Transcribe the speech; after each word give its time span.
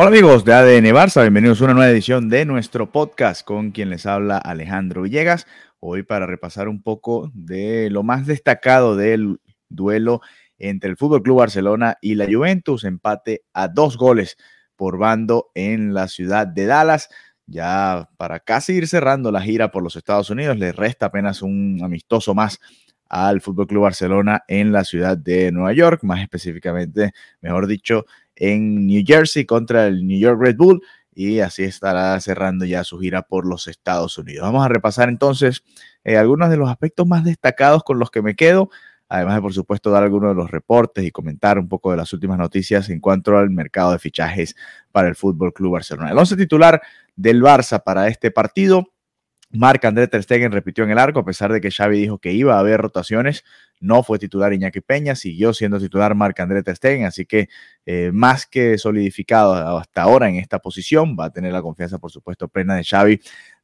Hola 0.00 0.10
amigos 0.10 0.44
de 0.44 0.52
ADN 0.52 0.94
Barça, 0.94 1.22
bienvenidos 1.22 1.60
a 1.60 1.64
una 1.64 1.74
nueva 1.74 1.90
edición 1.90 2.28
de 2.28 2.44
nuestro 2.44 2.92
podcast 2.92 3.44
con 3.44 3.72
quien 3.72 3.90
les 3.90 4.06
habla 4.06 4.38
Alejandro 4.38 5.02
Villegas. 5.02 5.48
Hoy 5.80 6.04
para 6.04 6.24
repasar 6.24 6.68
un 6.68 6.84
poco 6.84 7.32
de 7.34 7.90
lo 7.90 8.04
más 8.04 8.24
destacado 8.24 8.94
del 8.94 9.40
duelo 9.68 10.20
entre 10.56 10.88
el 10.88 10.96
Fútbol 10.96 11.24
Club 11.24 11.38
Barcelona 11.38 11.98
y 12.00 12.14
la 12.14 12.26
Juventus, 12.30 12.84
empate 12.84 13.42
a 13.52 13.66
dos 13.66 13.96
goles 13.96 14.36
por 14.76 14.98
bando 14.98 15.50
en 15.56 15.92
la 15.94 16.06
ciudad 16.06 16.46
de 16.46 16.66
Dallas. 16.66 17.08
Ya 17.46 18.08
para 18.18 18.38
casi 18.38 18.74
ir 18.74 18.86
cerrando 18.86 19.32
la 19.32 19.42
gira 19.42 19.72
por 19.72 19.82
los 19.82 19.96
Estados 19.96 20.30
Unidos, 20.30 20.56
le 20.58 20.70
resta 20.70 21.06
apenas 21.06 21.42
un 21.42 21.80
amistoso 21.82 22.36
más 22.36 22.60
al 23.08 23.40
Fútbol 23.40 23.66
Club 23.66 23.82
Barcelona 23.82 24.44
en 24.46 24.70
la 24.70 24.84
ciudad 24.84 25.16
de 25.16 25.50
Nueva 25.50 25.72
York, 25.72 26.04
más 26.04 26.20
específicamente, 26.20 27.12
mejor 27.40 27.66
dicho, 27.66 28.04
en 28.38 28.86
New 28.86 29.02
Jersey 29.06 29.44
contra 29.44 29.86
el 29.86 30.06
New 30.06 30.18
York 30.18 30.40
Red 30.40 30.56
Bull 30.56 30.82
y 31.14 31.40
así 31.40 31.64
estará 31.64 32.18
cerrando 32.20 32.64
ya 32.64 32.84
su 32.84 32.98
gira 33.00 33.22
por 33.22 33.44
los 33.44 33.66
Estados 33.66 34.16
Unidos. 34.18 34.42
Vamos 34.42 34.64
a 34.64 34.68
repasar 34.68 35.08
entonces 35.08 35.64
eh, 36.04 36.16
algunos 36.16 36.48
de 36.48 36.56
los 36.56 36.70
aspectos 36.70 37.06
más 37.08 37.24
destacados 37.24 37.82
con 37.82 37.98
los 37.98 38.12
que 38.12 38.22
me 38.22 38.36
quedo, 38.36 38.70
además 39.08 39.34
de 39.34 39.42
por 39.42 39.52
supuesto 39.52 39.90
dar 39.90 40.04
algunos 40.04 40.30
de 40.30 40.36
los 40.36 40.50
reportes 40.50 41.04
y 41.04 41.10
comentar 41.10 41.58
un 41.58 41.68
poco 41.68 41.90
de 41.90 41.96
las 41.96 42.12
últimas 42.12 42.38
noticias 42.38 42.88
en 42.88 43.00
cuanto 43.00 43.36
al 43.36 43.50
mercado 43.50 43.90
de 43.90 43.98
fichajes 43.98 44.54
para 44.92 45.08
el 45.08 45.16
Fútbol 45.16 45.52
Club 45.52 45.72
Barcelona. 45.72 46.12
El 46.12 46.18
once 46.18 46.36
titular 46.36 46.80
del 47.16 47.42
Barça 47.42 47.82
para 47.82 48.06
este 48.06 48.30
partido 48.30 48.92
Marc 49.50 49.84
André 49.86 50.08
Ter 50.08 50.22
Stegen 50.22 50.52
repitió 50.52 50.84
en 50.84 50.90
el 50.90 50.98
arco, 50.98 51.20
a 51.20 51.24
pesar 51.24 51.52
de 51.52 51.60
que 51.60 51.70
Xavi 51.70 51.98
dijo 51.98 52.18
que 52.18 52.32
iba 52.32 52.56
a 52.56 52.58
haber 52.58 52.80
rotaciones, 52.80 53.44
no 53.80 54.02
fue 54.02 54.18
titular 54.18 54.52
Iñaki 54.52 54.80
Peña, 54.80 55.14
siguió 55.14 55.54
siendo 55.54 55.78
titular 55.78 56.14
Marc 56.14 56.38
André 56.40 56.62
Ter 56.62 56.76
Stegen, 56.76 57.06
así 57.06 57.24
que 57.24 57.48
eh, 57.86 58.10
más 58.12 58.46
que 58.46 58.76
solidificado 58.76 59.78
hasta 59.78 60.02
ahora 60.02 60.28
en 60.28 60.36
esta 60.36 60.58
posición, 60.58 61.16
va 61.18 61.26
a 61.26 61.30
tener 61.30 61.52
la 61.52 61.62
confianza, 61.62 61.98
por 61.98 62.10
supuesto, 62.10 62.48
plena 62.48 62.74
de 62.76 62.84
Xavi 62.84 63.20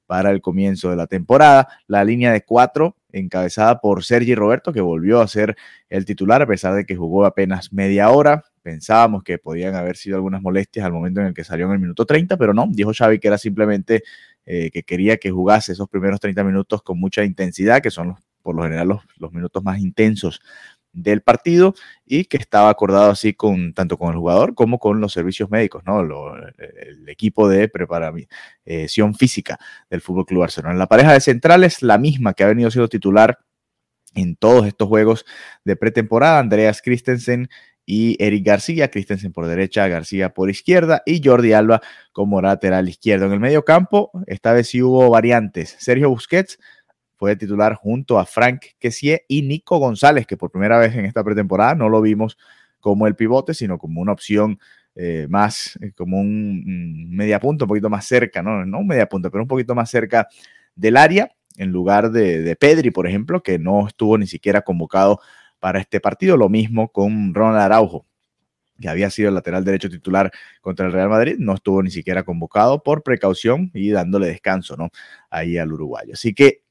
para 0.06 0.30
el 0.30 0.40
comienzo 0.40 0.90
de 0.90 0.96
la 0.96 1.06
temporada. 1.06 1.68
La 1.86 2.04
línea 2.04 2.32
de 2.32 2.44
cuatro, 2.44 2.96
encabezada 3.12 3.80
por 3.80 4.04
Sergi 4.04 4.34
Roberto, 4.34 4.72
que 4.72 4.80
volvió 4.80 5.20
a 5.20 5.28
ser 5.28 5.56
el 5.88 6.04
titular, 6.04 6.42
a 6.42 6.46
pesar 6.46 6.74
de 6.74 6.84
que 6.84 6.96
jugó 6.96 7.24
apenas 7.24 7.72
media 7.72 8.10
hora. 8.10 8.44
Pensábamos 8.62 9.22
que 9.22 9.38
podían 9.38 9.74
haber 9.74 9.96
sido 9.96 10.16
algunas 10.16 10.40
molestias 10.40 10.86
al 10.86 10.92
momento 10.92 11.20
en 11.20 11.28
el 11.28 11.34
que 11.34 11.44
salió 11.44 11.66
en 11.66 11.72
el 11.72 11.78
minuto 11.78 12.06
30, 12.06 12.36
pero 12.36 12.54
no, 12.54 12.66
dijo 12.70 12.92
Xavi 12.96 13.18
que 13.18 13.28
era 13.28 13.38
simplemente 13.38 14.02
eh, 14.46 14.70
que 14.70 14.82
quería 14.82 15.16
que 15.16 15.30
jugase 15.30 15.72
esos 15.72 15.88
primeros 15.88 16.20
30 16.20 16.44
minutos 16.44 16.82
con 16.82 16.98
mucha 16.98 17.24
intensidad, 17.24 17.80
que 17.82 17.90
son 17.90 18.08
los, 18.08 18.18
por 18.42 18.54
lo 18.54 18.62
general 18.62 19.00
los, 19.16 19.32
minutos 19.32 19.62
más 19.64 19.78
intensos 19.80 20.40
del 20.92 21.22
partido, 21.22 21.74
y 22.04 22.26
que 22.26 22.36
estaba 22.36 22.68
acordado 22.68 23.10
así 23.10 23.34
con 23.34 23.72
tanto 23.74 23.96
con 23.98 24.12
el 24.12 24.18
jugador 24.18 24.54
como 24.54 24.78
con 24.78 25.00
los 25.00 25.12
servicios 25.12 25.50
médicos, 25.50 25.82
¿no? 25.86 26.02
Lo, 26.02 26.36
el 26.36 27.08
equipo 27.08 27.48
de 27.48 27.68
preparación 27.68 29.14
física 29.16 29.58
del 29.90 30.00
Fútbol 30.00 30.26
Club 30.26 30.40
Barcelona. 30.40 30.74
La 30.74 30.86
pareja 30.86 31.12
de 31.12 31.20
centrales, 31.20 31.82
la 31.82 31.98
misma 31.98 32.34
que 32.34 32.44
ha 32.44 32.48
venido 32.48 32.70
siendo 32.70 32.88
titular 32.88 33.38
en 34.14 34.36
todos 34.36 34.66
estos 34.66 34.88
juegos 34.88 35.24
de 35.64 35.76
pretemporada, 35.76 36.38
Andreas 36.38 36.80
Christensen 36.82 37.48
y 37.86 38.16
Eric 38.22 38.46
García, 38.46 38.90
Christensen 38.90 39.32
por 39.32 39.46
derecha, 39.46 39.88
García 39.88 40.32
por 40.32 40.50
izquierda 40.50 41.02
y 41.04 41.20
Jordi 41.22 41.52
Alba 41.52 41.82
como 42.12 42.40
lateral 42.40 42.88
izquierdo. 42.88 43.26
En 43.26 43.32
el 43.32 43.40
medio 43.40 43.64
campo, 43.64 44.10
esta 44.26 44.52
vez 44.52 44.68
sí 44.68 44.82
hubo 44.82 45.10
variantes. 45.10 45.76
Sergio 45.78 46.08
Busquets 46.08 46.58
fue 47.16 47.36
titular 47.36 47.74
junto 47.74 48.18
a 48.18 48.26
Frank 48.26 48.64
Kessié 48.78 49.24
y 49.28 49.42
Nico 49.42 49.78
González, 49.78 50.26
que 50.26 50.36
por 50.36 50.50
primera 50.50 50.78
vez 50.78 50.94
en 50.94 51.04
esta 51.04 51.22
pretemporada 51.22 51.74
no 51.74 51.88
lo 51.88 52.00
vimos 52.00 52.38
como 52.80 53.06
el 53.06 53.16
pivote, 53.16 53.54
sino 53.54 53.78
como 53.78 54.00
una 54.00 54.12
opción 54.12 54.58
eh, 54.94 55.26
más, 55.28 55.78
eh, 55.82 55.92
como 55.92 56.20
un, 56.20 56.28
un 56.66 57.16
media 57.16 57.40
punta, 57.40 57.64
un 57.64 57.68
poquito 57.68 57.90
más 57.90 58.06
cerca, 58.06 58.42
¿no? 58.42 58.64
no 58.64 58.78
un 58.78 58.86
media 58.86 59.06
punta, 59.06 59.30
pero 59.30 59.42
un 59.42 59.48
poquito 59.48 59.74
más 59.74 59.90
cerca 59.90 60.28
del 60.74 60.96
área, 60.96 61.30
en 61.56 61.70
lugar 61.70 62.10
de 62.10 62.56
Pedri, 62.56 62.90
por 62.90 63.06
ejemplo, 63.06 63.40
que 63.40 63.60
no 63.60 63.86
estuvo 63.86 64.18
ni 64.18 64.26
siquiera 64.26 64.62
convocado 64.62 65.20
para 65.64 65.80
este 65.80 65.98
partido. 65.98 66.36
Lo 66.36 66.50
mismo 66.50 66.92
con 66.92 67.32
Ronald 67.32 67.62
Araujo, 67.62 68.04
que 68.78 68.86
había 68.86 69.08
sido 69.08 69.30
el 69.30 69.34
lateral 69.34 69.64
derecho 69.64 69.88
titular 69.88 70.30
contra 70.60 70.84
el 70.84 70.92
Real 70.92 71.08
Madrid, 71.08 71.36
no 71.38 71.54
estuvo 71.54 71.82
ni 71.82 71.90
siquiera 71.90 72.22
convocado 72.22 72.82
por 72.82 73.02
precaución 73.02 73.70
y 73.72 73.88
dándole 73.88 74.26
descanso, 74.26 74.76
¿no? 74.76 74.90
Ahí 75.30 75.56
al 75.56 75.72
uruguayo. 75.72 76.12
Así 76.12 76.34
que 76.34 76.64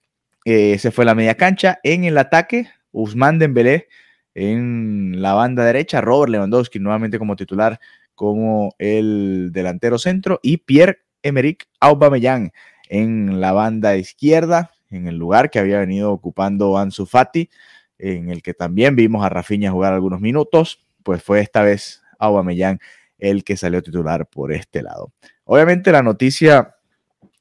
eh, 0.45 0.77
se 0.77 0.91
fue 0.91 1.05
la 1.05 1.15
media 1.15 1.33
cancha. 1.33 1.79
En 1.81 2.03
el 2.03 2.19
ataque, 2.19 2.67
Usman 2.91 3.39
Dembélé 3.39 3.87
en 4.35 5.23
la 5.23 5.33
banda 5.33 5.65
derecha, 5.65 5.99
Robert 5.99 6.29
Lewandowski 6.29 6.77
nuevamente 6.77 7.17
como 7.17 7.35
titular 7.35 7.79
como 8.13 8.75
el 8.77 9.49
delantero 9.51 9.97
centro 9.97 10.39
y 10.43 10.57
Pierre-Emerick 10.57 11.67
Aubameyang 11.79 12.51
en 12.89 13.41
la 13.41 13.53
banda 13.53 13.97
izquierda, 13.97 14.69
en 14.91 15.07
el 15.07 15.17
lugar 15.17 15.49
que 15.49 15.57
había 15.57 15.79
venido 15.79 16.11
ocupando 16.11 16.77
Ansu 16.77 17.07
Fati 17.07 17.49
en 17.97 18.29
el 18.29 18.41
que 18.41 18.53
también 18.53 18.95
vimos 18.95 19.25
a 19.25 19.29
Rafinha 19.29 19.71
jugar 19.71 19.93
algunos 19.93 20.21
minutos, 20.21 20.85
pues 21.03 21.23
fue 21.23 21.39
esta 21.39 21.61
vez 21.63 22.01
Aubameyang 22.19 22.79
el 23.17 23.43
que 23.43 23.57
salió 23.57 23.81
titular 23.81 24.27
por 24.27 24.51
este 24.51 24.81
lado. 24.81 25.13
Obviamente 25.45 25.91
la 25.91 26.03
noticia 26.03 26.75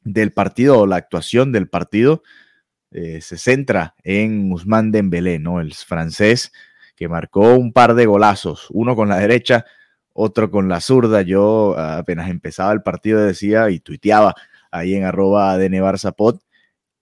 del 0.04 0.32
partido 0.32 0.80
o 0.80 0.86
la 0.86 0.96
actuación 0.96 1.52
del 1.52 1.68
partido 1.68 2.22
eh, 2.90 3.20
se 3.20 3.38
centra 3.38 3.94
en 4.02 4.52
Ousmane 4.52 4.90
Dembélé, 4.90 5.38
¿no? 5.38 5.60
El 5.60 5.72
francés 5.74 6.52
que 6.94 7.08
marcó 7.08 7.54
un 7.54 7.72
par 7.72 7.94
de 7.94 8.06
golazos, 8.06 8.68
uno 8.70 8.94
con 8.94 9.08
la 9.08 9.18
derecha, 9.18 9.64
otro 10.12 10.50
con 10.50 10.68
la 10.68 10.80
zurda. 10.80 11.22
Yo 11.22 11.76
apenas 11.78 12.28
empezaba 12.30 12.72
el 12.72 12.82
partido 12.82 13.20
decía 13.20 13.70
y 13.70 13.80
tuiteaba 13.80 14.34
ahí 14.70 14.94
en 14.94 15.04
arroba 15.04 15.56
de 15.58 15.70
Nevarzapot 15.70 16.42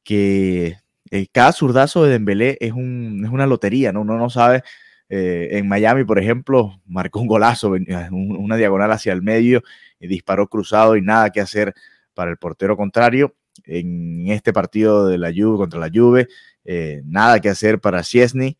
que 0.04 0.78
eh, 1.10 1.26
cada 1.32 1.52
zurdazo 1.52 2.04
de 2.04 2.12
Dembélé 2.12 2.56
es, 2.60 2.72
un, 2.72 3.22
es, 3.24 3.30
una 3.30 3.46
lotería, 3.46 3.92
¿no? 3.92 4.02
Uno 4.02 4.16
no 4.16 4.30
sabe. 4.30 4.62
Eh, 5.08 5.58
en 5.58 5.66
Miami, 5.66 6.04
por 6.04 6.20
ejemplo, 6.20 6.80
marcó 6.86 7.18
un 7.20 7.26
golazo, 7.26 7.72
una 8.12 8.56
diagonal 8.56 8.92
hacia 8.92 9.12
el 9.12 9.22
medio 9.22 9.62
y 9.98 10.06
disparó 10.06 10.46
cruzado 10.46 10.96
y 10.96 11.02
nada 11.02 11.30
que 11.30 11.40
hacer 11.40 11.74
para 12.14 12.30
el 12.30 12.36
portero 12.36 12.76
contrario. 12.76 13.34
En 13.64 14.28
este 14.28 14.52
partido 14.52 15.08
de 15.08 15.18
la 15.18 15.32
Juve 15.34 15.58
contra 15.58 15.80
la 15.80 15.90
Juve, 15.92 16.28
eh, 16.64 17.02
nada 17.04 17.40
que 17.40 17.48
hacer 17.48 17.80
para 17.80 18.04
Ciesny. 18.04 18.56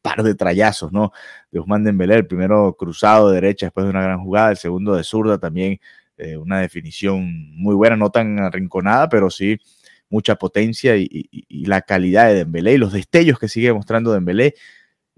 Par 0.00 0.22
de 0.22 0.34
trayazos, 0.34 0.92
¿no? 0.92 1.12
De 1.50 1.60
Usman 1.60 1.84
Dembélé, 1.84 2.14
el 2.14 2.26
primero 2.26 2.74
cruzado 2.78 3.28
de 3.28 3.34
derecha 3.34 3.66
después 3.66 3.84
de 3.84 3.90
una 3.90 4.02
gran 4.02 4.22
jugada, 4.22 4.50
el 4.50 4.56
segundo 4.56 4.94
de 4.94 5.04
zurda 5.04 5.38
también, 5.38 5.78
eh, 6.16 6.36
una 6.38 6.60
definición 6.60 7.50
muy 7.56 7.74
buena, 7.74 7.96
no 7.96 8.10
tan 8.10 8.38
arrinconada, 8.38 9.08
pero 9.10 9.28
sí 9.28 9.58
mucha 10.10 10.36
potencia 10.36 10.96
y, 10.96 11.28
la 11.64 11.82
calidad 11.82 12.28
de 12.28 12.34
Dembélé 12.34 12.74
y 12.74 12.78
los 12.78 12.92
destellos 12.92 13.38
que 13.38 13.48
sigue 13.48 13.72
mostrando 13.72 14.12
Dembélé, 14.12 14.54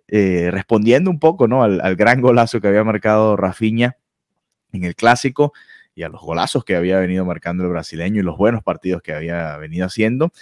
eh, 0.08 0.50
respondiendo 0.50 1.10
un 1.10 1.18
poco 1.18 1.48
¿no? 1.48 1.62
al, 1.62 1.80
al, 1.80 1.96
gran 1.96 2.20
golazo 2.20 2.60
que 2.60 2.68
había 2.68 2.84
marcado 2.84 3.36
Rafinha 3.36 3.96
en 4.72 4.84
el 4.84 4.94
clásico 4.94 5.52
y 5.94 6.02
a 6.02 6.08
los 6.08 6.20
golazos 6.20 6.64
que 6.64 6.76
había 6.76 6.98
venido 6.98 7.24
marcando 7.24 7.64
el 7.64 7.70
brasileño 7.70 8.20
y 8.20 8.24
los 8.24 8.36
buenos 8.36 8.62
partidos 8.62 9.02
que 9.02 9.12
había 9.12 9.56
venido 9.56 9.86
haciendo. 9.86 10.32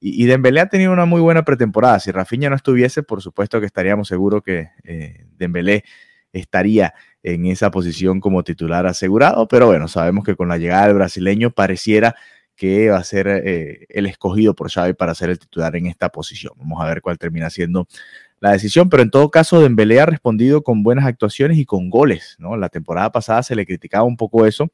Y, 0.00 0.22
y 0.22 0.26
Dembélé 0.26 0.60
ha 0.60 0.68
tenido 0.68 0.92
una 0.92 1.04
muy 1.04 1.20
buena 1.20 1.44
pretemporada. 1.44 2.00
Si 2.00 2.10
Rafinha 2.10 2.50
no 2.50 2.56
estuviese, 2.56 3.02
por 3.02 3.22
supuesto 3.22 3.60
que 3.60 3.66
estaríamos 3.66 4.08
seguros 4.08 4.42
que 4.42 4.70
eh, 4.84 5.26
Dembélé 5.36 5.84
estaría 6.32 6.94
en 7.22 7.46
esa 7.46 7.70
posición 7.70 8.20
como 8.20 8.42
titular 8.44 8.86
asegurado, 8.86 9.46
pero 9.48 9.66
bueno, 9.66 9.88
sabemos 9.88 10.24
que 10.24 10.36
con 10.36 10.48
la 10.48 10.58
llegada 10.58 10.86
del 10.86 10.94
brasileño 10.94 11.50
pareciera 11.50 12.16
que 12.60 12.90
va 12.90 12.98
a 12.98 13.04
ser 13.04 13.26
eh, 13.26 13.86
el 13.88 14.04
escogido 14.04 14.54
por 14.54 14.70
Xavi 14.70 14.92
para 14.92 15.14
ser 15.14 15.30
el 15.30 15.38
titular 15.38 15.74
en 15.76 15.86
esta 15.86 16.10
posición. 16.10 16.52
Vamos 16.58 16.78
a 16.82 16.86
ver 16.86 17.00
cuál 17.00 17.16
termina 17.16 17.48
siendo 17.48 17.88
la 18.38 18.52
decisión, 18.52 18.90
pero 18.90 19.02
en 19.02 19.10
todo 19.10 19.30
caso 19.30 19.62
Dembélé 19.62 19.98
ha 19.98 20.04
respondido 20.04 20.62
con 20.62 20.82
buenas 20.82 21.06
actuaciones 21.06 21.56
y 21.56 21.64
con 21.64 21.88
goles, 21.88 22.36
¿no? 22.38 22.58
La 22.58 22.68
temporada 22.68 23.10
pasada 23.12 23.42
se 23.42 23.56
le 23.56 23.64
criticaba 23.64 24.04
un 24.04 24.18
poco 24.18 24.44
eso, 24.44 24.70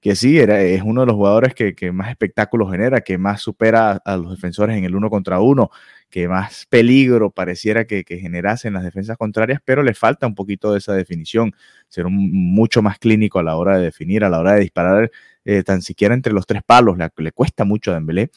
que 0.00 0.16
sí, 0.16 0.38
es 0.38 0.80
uno 0.82 1.02
de 1.02 1.08
los 1.08 1.14
jugadores 1.14 1.52
que, 1.54 1.92
más 1.92 2.08
espectáculos 2.08 2.70
genera, 2.70 3.02
que 3.02 3.18
más 3.18 3.42
supera 3.42 4.00
a 4.02 4.16
los 4.16 4.30
defensores 4.30 4.78
en 4.78 4.84
el 4.84 4.96
uno 4.96 5.10
contra 5.10 5.40
uno, 5.40 5.68
que 6.08 6.26
más 6.26 6.64
peligro 6.70 7.30
pareciera 7.30 7.84
que, 7.84 8.02
que 8.02 8.16
generase 8.16 8.68
en 8.68 8.74
las 8.74 8.82
defensas 8.82 9.18
contrarias, 9.18 9.60
pero 9.62 9.82
le 9.82 9.92
falta 9.92 10.26
un 10.26 10.34
poquito 10.34 10.72
de 10.72 10.78
esa 10.78 10.94
definición, 10.94 11.52
ser 11.88 12.06
mucho 12.08 12.80
más 12.80 12.98
clínico 12.98 13.38
a 13.38 13.42
la 13.42 13.56
hora 13.56 13.76
de 13.76 13.84
definir, 13.84 14.24
a 14.24 14.30
la 14.30 14.40
hora 14.40 14.54
de 14.54 14.60
disparar 14.60 15.10
eh, 15.44 15.62
tan 15.62 15.82
siquiera 15.82 16.14
entre 16.14 16.32
los 16.32 16.46
tres 16.46 16.62
palos, 16.64 16.96
le, 16.98 17.32
cuesta 17.32 17.64
mucho 17.64 17.90
a 17.90 17.94
Dembélé. 17.94 18.30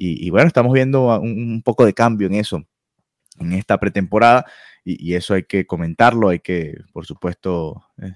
Y, 0.00 0.30
bueno, 0.30 0.46
estamos 0.46 0.72
viendo 0.72 1.20
un, 1.20 1.60
poco 1.64 1.84
de 1.84 1.92
cambio 1.92 2.28
en 2.28 2.34
eso 2.34 2.64
en 3.40 3.52
esta 3.52 3.78
pretemporada 3.78 4.46
y, 4.84 5.14
eso 5.14 5.34
hay 5.34 5.42
que 5.42 5.66
comentarlo, 5.66 6.28
hay 6.28 6.38
que, 6.38 6.76
por 6.92 7.04
supuesto, 7.04 7.82
eh, 8.00 8.12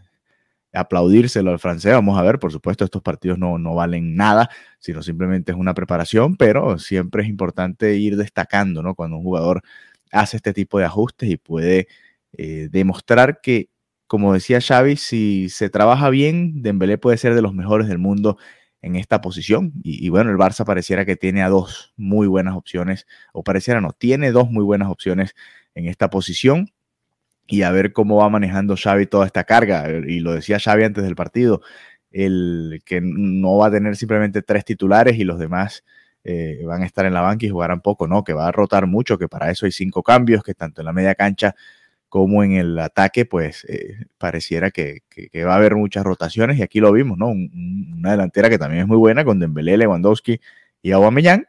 aplaudírselo 0.73 1.51
al 1.51 1.59
francés. 1.59 1.93
Vamos 1.93 2.19
a 2.19 2.23
ver, 2.23 2.39
por 2.39 2.53
supuesto, 2.53 2.85
estos 2.85 3.03
partidos 3.03 3.39
no, 3.39 3.59
no 3.59 3.75
valen 3.75 4.17
nada, 4.17 4.49
sino 4.79 5.03
simplemente 5.03 5.53
es 5.53 5.59
una 5.59 5.75
preparación, 5.75 6.37
pero 6.37 6.79
siempre 6.79 7.25
es 7.25 7.29
importante 7.29 7.97
ir 7.97 8.17
destacando, 8.17 8.83
¿no? 8.83 8.95
Cuando 8.95 9.17
un 9.17 9.25
jugador 9.25 9.63
hace 10.13 10.37
este 10.37 10.53
tipo 10.53 10.79
de 10.79 10.85
ajustes 10.85 11.29
y 11.29 11.37
puede 11.37 11.89
eh, 12.33 12.69
demostrar 12.71 13.41
que, 13.43 13.69
como 14.07 14.35
decía 14.35 14.61
Xavi, 14.61 14.97
si 14.97 15.49
se 15.49 15.71
trabaja 15.71 16.11
bien, 16.11 16.63
Dembélé 16.63 16.99
puede 16.99 17.17
ser 17.17 17.35
de 17.35 17.43
los 17.43 17.55
mejores 17.55 17.89
del 17.89 17.99
mundo 17.99 18.39
en 18.83 18.97
esta 18.97 19.21
posición. 19.21 19.73
Y, 19.83 20.09
bueno, 20.11 20.31
el 20.31 20.37
Barça 20.37 20.65
pareciera 20.65 21.05
que 21.05 21.17
tiene 21.17 21.43
a 21.43 21.49
dos 21.49 21.95
muy 21.97 22.27
buenas 22.27 22.57
opciones, 22.57 23.07
o 23.33 23.43
pareciera 23.43 23.81
no, 23.81 23.93
tiene 23.93 24.33
dos 24.33 24.51
muy 24.51 24.65
buenas 24.65 24.91
opciones 24.91 25.35
en 25.75 25.87
esta 25.87 26.11
posición 26.11 26.71
y 27.47 27.63
a 27.63 27.71
ver 27.71 27.93
cómo 27.93 28.17
va 28.17 28.29
manejando 28.29 28.77
Xavi 28.77 29.07
toda 29.07 29.27
esta 29.27 29.45
carga. 29.45 29.89
Y 29.89 30.21
lo 30.21 30.35
decía 30.35 30.59
Xavi 30.59 30.85
antes 30.85 31.05
del 31.05 31.17
partido, 31.17 31.63
el 32.11 32.83
que 32.85 33.01
no 33.03 33.57
va 33.57 33.69
a 33.69 33.71
tener 33.71 33.97
simplemente 33.97 34.43
tres 34.43 34.65
titulares 34.65 35.19
y 35.19 35.25
los 35.25 35.39
demás 35.39 35.85
eh, 36.25 36.61
van 36.65 36.83
a 36.83 36.87
estar 36.87 37.05
en 37.07 37.15
la 37.15 37.21
banca 37.21 37.47
y 37.47 37.49
jugarán 37.49 37.81
poco, 37.81 38.07
no, 38.07 38.25
que 38.25 38.33
va 38.33 38.49
a 38.49 38.53
rotar 38.53 38.87
mucho, 38.87 39.19
que 39.19 39.29
para 39.29 39.51
eso 39.51 39.67
hay 39.67 39.73
cinco 39.73 40.03
cambios, 40.03 40.43
que 40.43 40.55
tanto 40.55 40.83
en 40.83 40.87
la 40.87 40.93
media 40.93 41.15
cancha 41.15 41.55
como 42.13 42.45
en 42.45 42.53
el 42.53 42.79
ataque, 42.79 43.25
pues 43.25 43.65
eh, 43.71 44.05
pareciera 44.19 44.71
que, 44.71 45.01
va 45.47 45.55
a 45.55 45.57
haber 45.57 45.77
muchas 45.77 46.05
rotaciones 46.05 46.59
y 46.59 46.63
aquí 46.63 46.79
lo 46.79 46.93
vimos, 46.93 47.17
¿no? 47.17 47.29
una 47.29 48.11
delantera 48.11 48.51
que 48.51 48.59
también 48.59 48.83
es 48.83 48.87
muy 48.87 48.99
buena 48.99 49.25
con 49.25 49.41
Dembélé, 49.41 49.79
Lewandowski 49.79 50.39
y 50.83 50.93
Aubameyang, 50.93 51.47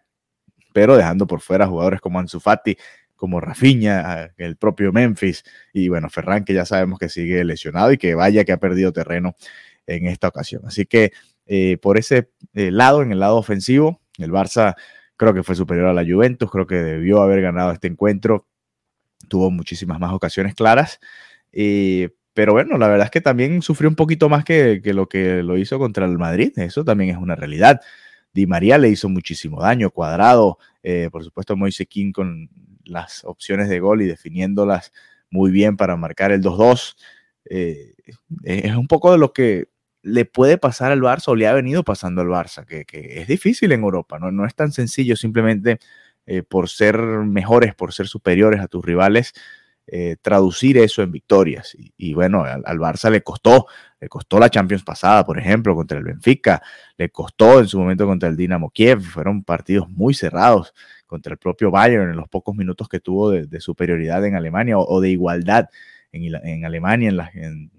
pero 0.71 0.95
dejando 0.95 1.27
por 1.27 1.41
fuera 1.41 1.67
jugadores 1.67 1.99
como 1.99 2.17
Ansu 2.17 2.39
Fati, 2.39 2.77
como 3.17 3.41
Rafinha, 3.41 4.31
el 4.37 4.55
propio 4.55 4.93
Memphis 4.93 5.43
y 5.73 5.89
bueno, 5.89 6.09
Ferran 6.09 6.45
que 6.45 6.53
ya 6.53 6.63
sabemos 6.63 6.97
que 6.97 7.09
sigue 7.09 7.43
lesionado 7.43 7.91
y 7.91 7.97
que 7.97 8.15
vaya 8.15 8.45
que 8.45 8.53
ha 8.53 8.57
perdido 8.57 8.93
terreno 8.93 9.35
en 9.85 10.07
esta 10.07 10.29
ocasión. 10.29 10.61
Así 10.65 10.85
que 10.85 11.11
eh, 11.45 11.77
por 11.81 11.97
ese 11.97 12.29
eh, 12.53 12.71
lado, 12.71 13.01
en 13.01 13.11
el 13.11 13.19
lado 13.19 13.35
ofensivo, 13.35 13.99
el 14.17 14.31
Barça 14.31 14.75
creo 15.17 15.33
que 15.33 15.43
fue 15.43 15.55
superior 15.55 15.87
a 15.87 15.93
la 15.93 16.05
Juventus, 16.05 16.49
creo 16.49 16.67
que 16.67 16.75
debió 16.75 17.21
haber 17.21 17.41
ganado 17.41 17.73
este 17.73 17.87
encuentro, 17.89 18.47
tuvo 19.27 19.51
muchísimas 19.51 19.99
más 19.99 20.13
ocasiones 20.13 20.55
claras. 20.55 20.99
Eh, 21.51 22.09
pero 22.33 22.53
bueno, 22.53 22.77
la 22.77 22.87
verdad 22.87 23.05
es 23.05 23.11
que 23.11 23.21
también 23.21 23.61
sufrió 23.61 23.89
un 23.89 23.95
poquito 23.95 24.29
más 24.29 24.43
que, 24.43 24.81
que, 24.83 24.93
lo 24.93 25.07
que 25.07 25.43
lo 25.43 25.57
hizo 25.57 25.79
contra 25.79 26.05
el 26.05 26.17
Madrid. 26.17 26.51
Eso 26.57 26.83
también 26.83 27.11
es 27.11 27.17
una 27.17 27.35
realidad. 27.35 27.81
Di 28.33 28.47
María 28.47 28.77
le 28.77 28.89
hizo 28.89 29.09
muchísimo 29.09 29.61
daño, 29.61 29.91
cuadrado, 29.91 30.57
por 31.11 31.23
supuesto 31.23 31.55
Moise 31.55 31.87
con 32.11 32.49
las 32.83 33.23
opciones 33.25 33.69
de 33.69 33.79
gol 33.79 34.01
y 34.01 34.07
definiéndolas 34.07 34.91
muy 35.29 35.51
bien 35.51 35.77
para 35.77 35.95
marcar 35.95 36.31
el 36.31 36.41
2-2. 36.41 36.95
Eh, 37.49 37.93
es 38.43 38.75
un 38.75 38.87
poco 38.87 39.11
de 39.11 39.17
lo 39.17 39.33
que 39.33 39.67
le 40.01 40.25
puede 40.25 40.57
pasar 40.57 40.91
al 40.91 41.01
Barça 41.01 41.29
o 41.29 41.35
le 41.35 41.47
ha 41.47 41.53
venido 41.53 41.83
pasando 41.83 42.21
al 42.21 42.27
Barça, 42.27 42.65
que, 42.65 42.85
es 42.91 43.27
difícil 43.27 43.71
en 43.71 43.81
Europa, 43.83 44.19
¿no? 44.19 44.31
no 44.31 44.45
es 44.45 44.53
tan 44.53 44.71
sencillo 44.71 45.15
simplemente 45.15 45.79
eh, 46.25 46.43
por 46.43 46.69
ser 46.69 46.97
mejores, 46.97 47.75
por 47.75 47.93
ser 47.93 48.07
superiores 48.07 48.61
a 48.61 48.67
tus 48.67 48.83
rivales, 48.83 49.33
eh, 49.85 50.15
traducir 50.21 50.77
eso 50.77 51.01
en 51.03 51.11
victorias. 51.11 51.75
Y, 51.97 52.13
bueno, 52.13 52.43
al, 52.43 52.79
Barça 52.79 53.09
le 53.09 53.21
costó, 53.21 53.67
le 53.99 54.07
costó 54.07 54.39
la 54.39 54.49
Champions 54.49 54.83
pasada, 54.83 55.25
por 55.25 55.37
ejemplo, 55.37 55.75
contra 55.75 55.97
el 55.97 56.05
Benfica, 56.05 56.61
le 56.97 57.09
costó 57.09 57.59
en 57.59 57.67
su 57.67 57.79
momento 57.79 58.05
contra 58.05 58.29
el 58.29 58.37
Dinamo 58.37 58.69
Kiev, 58.69 59.01
fueron 59.01 59.43
partidos 59.43 59.89
muy 59.89 60.13
cerrados 60.13 60.73
contra 61.05 61.33
el 61.33 61.37
propio 61.37 61.69
Bayern 61.69 62.09
en 62.09 62.15
los 62.15 62.29
pocos 62.29 62.55
minutos 62.55 62.87
que 62.87 63.01
tuvo 63.01 63.31
de, 63.31 63.59
superioridad 63.59 64.25
en 64.25 64.35
Alemania 64.35 64.77
o, 64.77 65.01
de 65.01 65.09
igualdad 65.09 65.69
en, 66.13 66.65
Alemania, 66.65 67.09
en, 67.33 67.69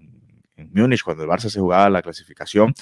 en, 0.57 0.71
Múnich, 0.73 1.01
cuando 1.01 1.23
el 1.23 1.29
Barça 1.29 1.49
se 1.49 1.59
jugaba 1.59 1.89
la 1.89 2.03
clasificación. 2.03 2.73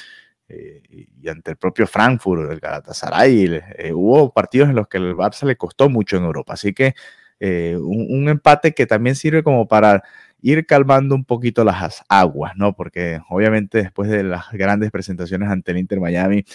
Eh, 0.54 1.08
y 1.22 1.28
ante 1.30 1.52
el 1.52 1.58
propio 1.58 1.88
Frankfurt, 1.88 2.52
el 2.52 2.60
Galatasaray, 2.60 3.62
eh, 3.78 3.94
hubo 3.94 4.32
partidos 4.32 4.70
en 4.70 4.76
los 4.76 4.88
que 4.88 4.98
el 4.98 5.16
Barça 5.16 5.46
le 5.46 5.56
costó 5.56 5.90
mucho 5.90 6.18
en 6.18 6.24
Europa. 6.24 6.54
Así 6.54 6.74
que 6.74 6.94
eh, 7.40 7.78
un, 7.78 8.30
empate 8.30 8.74
que 8.74 8.86
también 8.86 9.16
sirve 9.16 9.44
como 9.44 9.68
para 9.68 10.04
ir 10.42 10.66
calmando 10.66 11.16
un 11.16 11.26
poquito 11.26 11.64
las 11.64 12.04
aguas, 12.10 12.54
¿no? 12.56 12.76
Porque 12.76 13.20
obviamente 13.30 13.80
después 13.80 14.10
de 14.10 14.24
las 14.24 14.52
grandes 14.52 14.92
presentaciones 14.92 15.50
ante 15.50 15.72
el 15.72 15.78
Inter 15.80 16.00
Miami 16.00 16.46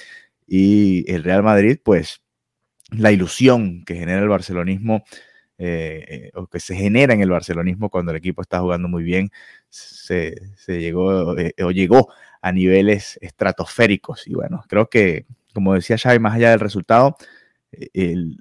y 0.46 1.10
el 1.12 1.24
Real 1.24 1.42
Madrid, 1.42 1.78
pues 1.82 2.22
la 2.90 3.12
ilusión 3.12 3.84
que 3.84 3.96
genera 3.96 4.20
el 4.22 4.28
barcelonismo 4.28 5.04
eh, 5.58 6.30
o 6.34 6.46
que 6.46 6.60
se 6.60 6.76
genera 6.76 7.14
en 7.14 7.20
el 7.20 7.30
barcelonismo 7.30 7.90
cuando 7.90 8.12
el 8.12 8.18
equipo 8.18 8.42
está 8.42 8.60
jugando 8.60 8.88
muy 8.88 9.02
bien, 9.02 9.30
se, 9.68 10.34
llegó 10.68 11.34
o 11.34 11.70
llegó 11.70 12.08
a 12.42 12.52
niveles 12.52 13.18
estratosféricos. 13.20 14.26
Y 14.26 14.34
bueno, 14.34 14.64
creo 14.68 14.88
que, 14.88 15.26
como 15.54 15.74
decía 15.74 15.98
Xavi, 15.98 16.18
más 16.18 16.34
allá 16.34 16.50
del 16.50 16.60
resultado, 16.60 17.16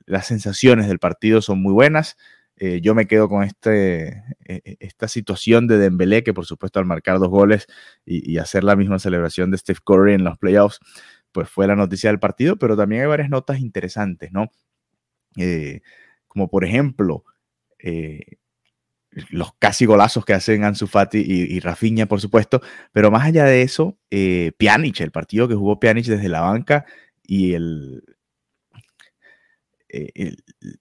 las 0.05 0.27
sensaciones 0.27 0.87
del 0.87 0.99
partido 0.99 1.41
son 1.41 1.61
muy 1.61 1.73
buenas. 1.73 2.17
yo 2.59 2.95
me 2.95 3.07
quedo 3.07 3.29
con 3.29 3.43
este, 3.43 4.23
esta 4.79 5.07
situación 5.07 5.67
de 5.67 5.77
Dembélé, 5.77 6.23
que 6.23 6.33
por 6.33 6.45
supuesto 6.45 6.79
al 6.79 6.85
marcar 6.85 7.19
dos 7.19 7.29
goles 7.29 7.67
y, 8.05 8.37
hacer 8.37 8.63
la 8.63 8.75
misma 8.75 8.99
celebración 8.99 9.51
de 9.51 9.57
Steve 9.57 9.79
Curry 9.83 10.13
en 10.13 10.23
los 10.23 10.37
playoffs, 10.37 10.79
pues 11.31 11.49
fue 11.49 11.67
la 11.67 11.75
noticia 11.75 12.09
del 12.09 12.19
partido, 12.19 12.57
pero 12.57 12.75
también 12.75 13.03
hay 13.03 13.07
varias 13.07 13.29
notas 13.29 13.59
interesantes, 13.59 14.31
¿no? 14.31 14.49
Eh, 15.37 15.81
como 16.27 16.49
por 16.49 16.65
ejemplo, 16.65 17.23
eh, 17.79 18.37
los 19.29 19.53
casi 19.59 19.85
golazos 19.85 20.25
que 20.25 20.33
hacen 20.33 20.63
Ansu 20.63 20.87
Fati 20.87 21.19
y, 21.19 21.59
Rafinha, 21.59 22.05
por 22.05 22.21
supuesto, 22.21 22.61
pero 22.91 23.11
más 23.11 23.25
allá 23.25 23.45
de 23.45 23.61
eso, 23.61 23.97
eh, 24.11 24.51
Pjanic, 24.57 25.01
el 25.01 25.11
partido 25.11 25.47
que 25.47 25.55
jugó 25.55 25.79
Pjanic 25.79 26.05
desde 26.05 26.29
la 26.29 26.41
banca 26.41 26.85
y 27.23 27.53
el, 27.53 28.03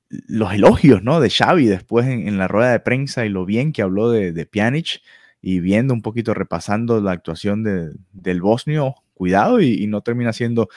los 0.08 0.52
elogios 0.52 1.02
¿no? 1.02 1.20
de 1.20 1.30
Xavi 1.30 1.66
después 1.66 2.06
en, 2.06 2.38
la 2.38 2.48
rueda 2.48 2.72
de 2.72 2.80
prensa 2.80 3.24
y 3.24 3.28
lo 3.28 3.44
bien 3.44 3.72
que 3.72 3.82
habló 3.82 4.10
de, 4.10 4.32
de 4.32 4.46
Pjanic 4.46 5.00
y 5.40 5.60
viendo 5.60 5.94
un 5.94 6.02
poquito, 6.02 6.34
repasando 6.34 7.00
la 7.00 7.12
actuación 7.12 7.62
del 7.62 8.40
bosnio, 8.40 8.96
cuidado 9.14 9.60
y, 9.60 9.86
no 9.86 10.00
termina 10.00 10.32
siendo 10.32 10.68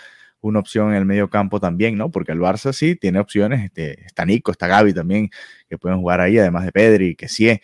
una 0.42 0.60
opción 0.60 0.90
en 0.90 0.96
el 0.96 1.06
medio 1.06 1.30
campo 1.30 1.60
también, 1.60 1.98
¿no? 1.98 2.12
Porque 2.12 2.32
el 2.32 2.40
Barça 2.40 2.74
sí 2.74 2.96
tiene 2.96 3.20
opciones, 3.20 3.64
este, 3.64 4.06
está 4.06 4.26
Nico, 4.26 4.52
está 4.52 4.68
Gaby 4.68 4.94
también, 4.94 5.30
que 5.68 5.78
pueden 5.78 6.00
jugar 6.00 6.22
ahí, 6.22 6.38
además 6.38 6.66
de 6.66 6.72
Pedri, 6.72 7.16
que 7.16 7.28
sí, 7.28 7.60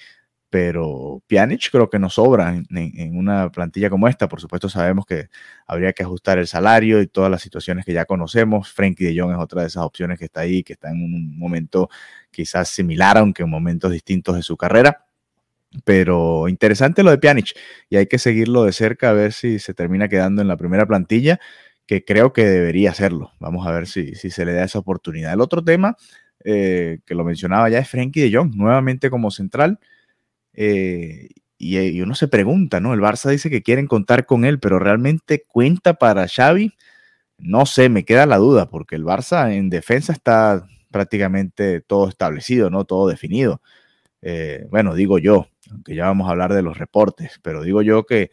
pero 0.55 1.21
Pjanic 1.27 1.69
creo 1.69 1.89
que 1.89 1.99
no 1.99 2.09
sobra 2.09 2.55
en, 2.55 3.17
una 3.17 3.51
plantilla 3.51 3.89
como 3.89 4.07
esta. 4.07 4.29
Por 4.29 4.39
supuesto 4.39 4.69
sabemos 4.69 5.05
que 5.05 5.27
habría 5.67 5.91
que 5.91 6.03
ajustar 6.03 6.37
el 6.37 6.47
salario 6.47 7.01
y 7.01 7.07
todas 7.07 7.29
las 7.29 7.41
situaciones 7.41 7.83
que 7.83 7.91
ya 7.91 8.05
conocemos. 8.05 8.71
Frankie 8.71 9.03
de 9.03 9.19
Jong 9.19 9.33
es 9.33 9.37
otra 9.37 9.63
de 9.63 9.67
esas 9.67 9.83
opciones 9.83 10.17
que 10.17 10.23
está 10.23 10.39
ahí, 10.39 10.63
que 10.63 10.71
está 10.71 10.91
en 10.91 11.03
un 11.03 11.37
momento 11.37 11.89
quizás 12.31 12.69
similar, 12.69 13.17
aunque 13.17 13.43
en 13.43 13.49
momentos 13.49 13.91
distintos 13.91 14.37
de 14.37 14.43
su 14.43 14.55
carrera. 14.55 15.05
Pero 15.83 16.47
interesante 16.47 17.03
lo 17.03 17.11
de 17.11 17.17
Pjanic 17.17 17.53
y 17.89 17.97
hay 17.97 18.07
que 18.07 18.17
seguirlo 18.17 18.63
de 18.63 18.71
cerca 18.71 19.09
a 19.09 19.13
ver 19.13 19.33
si 19.33 19.59
se 19.59 19.73
termina 19.73 20.07
quedando 20.07 20.41
en 20.41 20.47
la 20.47 20.55
primera 20.55 20.85
plantilla, 20.85 21.39
que 21.87 22.03
creo 22.03 22.33
que 22.33 22.45
debería 22.45 22.91
hacerlo. 22.91 23.31
Vamos 23.39 23.67
a 23.67 23.71
ver 23.71 23.87
si, 23.87 24.15
si 24.15 24.29
se 24.29 24.45
le 24.45 24.53
da 24.53 24.63
esa 24.63 24.79
oportunidad. 24.79 25.33
El 25.33 25.41
otro 25.41 25.63
tema 25.63 25.95
eh, 26.47 26.99
que 27.07 27.15
lo 27.15 27.23
mencionaba 27.23 27.69
ya 27.69 27.79
es 27.79 27.89
Frenkie 27.89 28.21
de 28.21 28.37
Jong, 28.37 28.55
nuevamente 28.55 29.09
como 29.09 29.31
central. 29.31 29.79
Eh, 30.53 31.29
y, 31.57 32.01
uno 32.01 32.15
se 32.15 32.27
pregunta, 32.27 32.79
¿no? 32.79 32.93
El 32.93 33.01
Barça 33.01 33.31
dice 33.31 33.49
que 33.49 33.63
quieren 33.63 33.87
contar 33.87 34.25
con 34.27 34.45
él, 34.45 34.59
pero 34.59 34.79
realmente 34.79 35.43
cuenta 35.47 35.95
para 35.95 36.27
Xavi. 36.27 36.73
No 37.39 37.65
sé, 37.65 37.89
me 37.89 38.05
queda 38.05 38.27
la 38.27 38.37
duda, 38.37 38.69
porque 38.69 38.95
el 38.95 39.03
Barça 39.05 39.53
en 39.53 39.69
defensa 39.69 40.13
está 40.13 40.67
prácticamente 40.91 41.81
todo 41.81 42.09
establecido, 42.09 42.69
¿no? 42.69 42.85
Todo 42.85 43.07
definido. 43.09 43.61
Eh, 44.21 44.67
bueno, 44.69 44.95
digo 44.95 45.19
yo, 45.19 45.47
aunque 45.71 45.95
ya 45.95 46.05
vamos 46.05 46.27
a 46.27 46.31
hablar 46.31 46.53
de 46.53 46.61
los 46.61 46.77
reportes, 46.77 47.39
pero 47.43 47.63
digo 47.63 47.81
yo 47.81 48.05
que, 48.05 48.31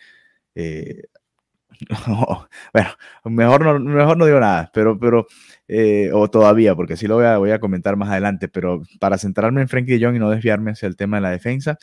bueno, 2.73 2.91
mejor 3.25 3.65
no, 3.65 3.79
mejor 3.79 4.17
no 4.17 4.27
digo 4.27 4.41
nada, 4.41 4.71
pero, 4.73 4.99
pero 4.99 5.27
eh, 5.69 6.11
o 6.13 6.29
todavía, 6.31 6.75
porque 6.75 6.97
sí 6.97 7.07
lo 7.07 7.17
voy 7.17 7.27
a, 7.27 7.39
voy 7.39 7.51
a, 7.51 7.61
comentar 7.61 7.97
más 7.97 8.11
adelante, 8.11 8.49
pero 8.49 8.83
para 9.01 9.19
centrarme 9.19 9.63
en 9.63 9.69
Frankie 9.69 9.99
de 9.99 10.05
Jong 10.05 10.17
y 10.17 10.19
no 10.19 10.31
desviarme 10.31 10.73
hacia 10.73 10.87
el 10.87 10.97
tema 10.97 11.17
de 11.19 11.23
la 11.23 11.31
defensa, 11.31 11.79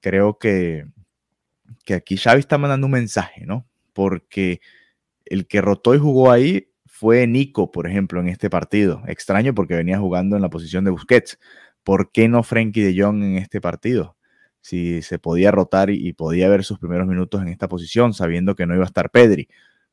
creo 0.00 0.38
que, 0.38 0.86
que 1.84 1.94
aquí 1.94 2.16
Xavi 2.16 2.40
está 2.40 2.58
mandando 2.58 2.86
un 2.86 2.92
mensaje, 2.92 3.46
¿no? 3.46 3.66
Porque 3.92 4.60
el 5.24 5.46
que 5.46 5.60
rotó 5.60 5.94
y 5.94 5.98
jugó 5.98 6.30
ahí 6.30 6.70
fue 6.86 7.26
Nico, 7.26 7.70
por 7.70 7.86
ejemplo, 7.86 8.20
en 8.20 8.28
este 8.28 8.50
partido. 8.50 9.02
Extraño 9.06 9.54
porque 9.54 9.74
venía 9.74 9.98
jugando 9.98 10.36
en 10.36 10.42
la 10.42 10.50
posición 10.50 10.84
de 10.84 10.90
Busquets. 10.90 11.38
¿Por 11.82 12.12
qué 12.12 12.28
no 12.28 12.42
Frenkie 12.42 12.82
de 12.82 13.02
Jong 13.02 13.22
en 13.22 13.36
este 13.36 13.60
partido? 13.60 14.16
Si 14.64 15.02
se 15.02 15.18
podía 15.18 15.50
rotar 15.50 15.90
y, 15.90 16.14
podía 16.14 16.48
ver 16.48 16.64
sus 16.64 16.78
primeros 16.78 17.06
minutos 17.06 17.42
en 17.42 17.48
esta 17.48 17.68
posición, 17.68 18.14
sabiendo 18.14 18.54
que 18.54 18.64
no 18.64 18.74
iba 18.74 18.84
a 18.84 18.86
estar 18.86 19.10
Pedri. 19.10 19.46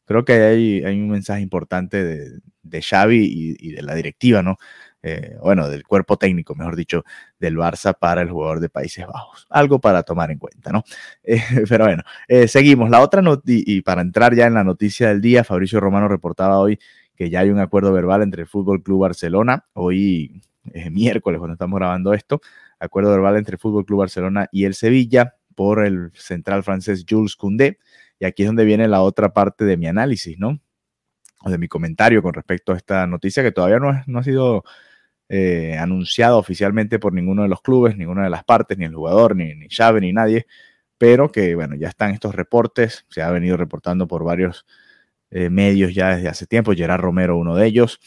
Creo 0.06 0.24
que 0.24 0.32
hay, 0.32 0.84
hay 0.86 1.02
un 1.02 1.10
mensaje 1.10 1.42
importante 1.42 2.02
de, 2.02 2.40
de 2.64 2.82
Xavi 2.82 3.58
y, 3.60 3.72
de 3.74 3.82
la 3.82 3.96
directiva, 3.96 4.42
¿no? 4.42 4.58
Eh, 5.04 5.36
bueno, 5.42 5.68
del 5.68 5.84
cuerpo 5.84 6.16
técnico, 6.16 6.56
mejor 6.56 6.78
dicho, 6.78 7.04
del 7.38 7.58
Barça 7.58 7.98
para 8.00 8.22
el 8.22 8.30
jugador 8.30 8.62
de 8.62 8.70
Países 8.70 9.06
Bajos. 9.06 9.46
Algo 9.50 9.82
para 9.82 10.04
tomar 10.04 10.32
en 10.32 10.38
cuenta, 10.40 10.72
¿no? 10.72 10.86
Eh, 11.26 11.42
pero 11.68 11.84
bueno, 11.84 12.04
eh, 12.30 12.48
seguimos. 12.48 12.90
La 12.90 13.02
otra 13.02 13.22
noticia, 13.22 13.64
y 13.68 13.82
para 13.82 14.02
entrar 14.02 14.34
ya 14.36 14.48
en 14.48 14.54
la 14.54 14.64
noticia 14.64 15.10
del 15.10 15.20
día, 15.20 15.44
Fabricio 15.44 15.82
Romano 15.82 16.08
reportaba 16.08 16.60
hoy 16.60 16.80
que 17.14 17.30
ya 17.30 17.42
hay 17.42 17.50
un 17.50 17.60
acuerdo 17.60 17.92
verbal 17.92 18.22
entre 18.22 18.44
el 18.44 18.48
Fútbol 18.48 18.82
Club 18.82 19.02
Barcelona, 19.02 19.66
hoy 19.74 20.42
es 20.74 20.92
miércoles 20.92 21.40
cuando 21.40 21.54
estamos 21.54 21.78
grabando 21.78 22.14
esto, 22.14 22.42
acuerdo 22.86 23.12
verbal 23.12 23.38
entre 23.38 23.56
el 23.56 23.60
Fútbol 23.60 23.86
Club 23.86 24.00
Barcelona 24.00 24.48
y 24.52 24.66
el 24.66 24.74
Sevilla 24.74 25.36
por 25.56 25.86
el 25.86 26.12
central 26.14 26.64
francés 26.64 27.06
Jules 27.08 27.36
Koundé. 27.36 27.80
Y 28.20 28.26
aquí 28.26 28.44
es 28.44 28.50
donde 28.50 28.66
viene 28.66 28.88
la 28.88 29.02
otra 29.02 29.34
parte 29.34 29.66
de 29.66 29.78
mi 29.78 29.88
análisis, 29.88 30.38
¿no? 30.38 30.60
O 31.44 31.50
de 31.50 31.58
mi 31.58 31.68
comentario 31.68 32.22
con 32.22 32.34
respecto 32.34 32.74
a 32.74 32.78
esta 32.78 33.08
noticia 33.08 33.44
que 33.44 33.52
todavía 33.52 33.80
no, 33.80 34.04
no 34.06 34.20
ha 34.20 34.24
sido 34.24 34.64
eh, 35.34 35.78
anunciado 35.78 36.38
oficialmente 36.38 37.00
por 37.00 37.14
ninguno 37.14 37.44
de 37.44 37.48
los 37.48 37.62
clubes, 37.62 37.96
ninguna 37.96 38.26
de 38.26 38.30
las 38.30 38.44
partes, 38.44 38.78
ni 38.78 38.84
el 38.84 38.94
jugador, 38.94 39.34
ni, 39.34 39.56
ni 39.56 39.70
ni 40.02 40.12
nadie, 40.12 40.46
pero 40.98 41.32
que 41.32 41.56
bueno, 41.56 41.76
ya 41.76 41.88
están 41.88 42.12
estos 42.12 42.36
reportes, 42.36 43.06
se 43.08 43.22
ha 43.22 43.32
venido 43.32 43.56
reportando 43.56 44.10
por 44.10 44.26
varios 44.26 44.66
eh, 45.30 45.50
medios 45.50 45.96
ya 45.96 46.18
desde 46.18 46.28
hace 46.28 46.48
tiempo, 46.48 46.74
Gerard 46.74 47.00
Romero 47.00 47.38
uno 47.38 47.56
de 47.56 47.66
ellos, 47.66 48.02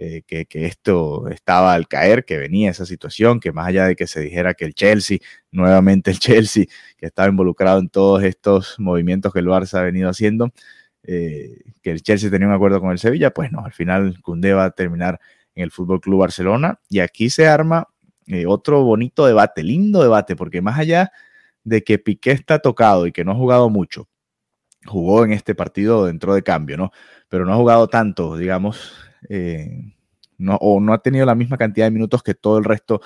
eh, 0.00 0.22
que, 0.26 0.46
esto 0.66 1.28
estaba 1.28 1.74
al 1.74 1.86
caer, 1.88 2.24
que 2.24 2.38
venía 2.38 2.70
esa 2.70 2.86
situación, 2.86 3.40
que 3.40 3.52
más 3.52 3.68
allá 3.68 3.86
de 3.86 3.96
que 3.96 4.06
se 4.06 4.20
dijera 4.20 4.54
que 4.54 4.64
el 4.64 4.74
Chelsea, 4.74 5.18
nuevamente 5.52 6.10
el 6.10 6.18
Chelsea, 6.20 6.64
que 6.96 7.06
estaba 7.06 7.28
involucrado 7.28 7.80
en 7.80 7.88
todos 7.88 8.22
estos 8.22 8.76
movimientos 8.78 9.32
que 9.32 9.40
el 9.40 9.46
Barça 9.46 9.80
ha 9.80 9.82
venido 9.82 10.08
haciendo, 10.08 10.52
que 11.02 11.90
el 11.90 12.02
Chelsea 12.02 12.30
tenía 12.30 12.46
un 12.48 12.54
acuerdo 12.54 12.80
con 12.80 12.92
el 12.92 12.98
Sevilla, 12.98 13.30
pues 13.30 13.50
no, 13.52 13.64
al 13.64 13.72
final 13.72 14.20
Cundé 14.22 14.52
va 14.52 14.64
a 14.66 14.70
terminar 14.70 15.20
en 15.54 15.64
el 15.64 15.70
Fútbol 15.70 16.00
Club 16.00 16.20
Barcelona. 16.20 16.80
Y 16.88 17.00
aquí 17.00 17.30
se 17.30 17.48
arma 17.48 17.88
eh, 18.26 18.46
otro 18.46 18.82
bonito 18.84 19.26
debate, 19.26 19.62
lindo 19.62 20.02
debate, 20.02 20.36
porque 20.36 20.62
más 20.62 20.78
allá 20.78 21.12
de 21.64 21.82
que 21.82 21.98
Piqué 21.98 22.32
está 22.32 22.60
tocado 22.60 23.06
y 23.06 23.12
que 23.12 23.24
no 23.24 23.32
ha 23.32 23.34
jugado 23.34 23.68
mucho, 23.70 24.08
jugó 24.86 25.24
en 25.24 25.32
este 25.32 25.54
partido 25.54 26.06
dentro 26.06 26.34
de 26.34 26.42
cambio, 26.42 26.76
¿no? 26.76 26.92
Pero 27.28 27.44
no 27.44 27.52
ha 27.52 27.56
jugado 27.56 27.88
tanto, 27.88 28.36
digamos, 28.36 29.09
eh, 29.28 29.94
no, 30.38 30.56
o 30.56 30.80
no 30.80 30.92
ha 30.92 31.02
tenido 31.02 31.26
la 31.26 31.34
misma 31.34 31.58
cantidad 31.58 31.86
de 31.86 31.90
minutos 31.90 32.22
que 32.22 32.34
todo 32.34 32.58
el 32.58 32.64
resto 32.64 33.00